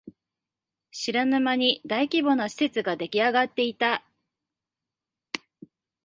[0.89, 4.03] 知らぬ間に大規模な施設ができあがっていた